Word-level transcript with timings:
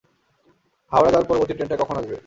হাওড়া 0.91 1.11
যাওয়ার 1.11 1.29
পরবর্তী 1.29 1.53
ট্রেনটা 1.53 1.77
কখন 1.77 1.95
আসবে? 1.97 2.15